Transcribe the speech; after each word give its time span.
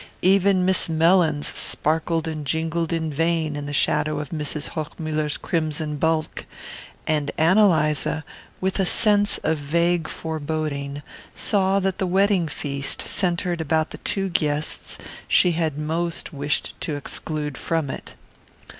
Even 0.23 0.65
Miss 0.65 0.89
Mellins 0.89 1.45
sparkled 1.55 2.27
and 2.27 2.43
jingled 2.43 2.91
in 2.91 3.13
vain 3.13 3.55
in 3.55 3.67
the 3.67 3.71
shadow 3.71 4.19
of 4.19 4.29
Mrs. 4.31 4.69
Hochmuller's 4.69 5.37
crimson 5.37 5.97
bulk; 5.97 6.47
and 7.05 7.29
Ann 7.37 7.59
Eliza, 7.59 8.23
with 8.59 8.79
a 8.79 8.85
sense 8.87 9.37
of 9.43 9.59
vague 9.59 10.07
foreboding, 10.07 11.03
saw 11.35 11.77
that 11.81 11.99
the 11.99 12.07
wedding 12.07 12.47
feast 12.47 13.03
centred 13.07 13.61
about 13.61 13.91
the 13.91 13.99
two 13.99 14.29
guests 14.29 14.97
she 15.27 15.51
had 15.51 15.77
most 15.77 16.33
wished 16.33 16.73
to 16.81 16.95
exclude 16.95 17.55
from 17.55 17.91
it. 17.91 18.15